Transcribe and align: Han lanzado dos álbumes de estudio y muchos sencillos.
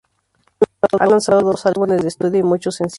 Han 0.99 1.09
lanzado 1.09 1.41
dos 1.41 1.67
álbumes 1.67 2.01
de 2.01 2.07
estudio 2.07 2.39
y 2.39 2.43
muchos 2.43 2.73
sencillos. 2.73 2.89